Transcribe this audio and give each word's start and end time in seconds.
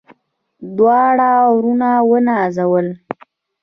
دواړه 0.77 1.29
وروڼه 1.53 1.91
ونازول. 2.09 2.87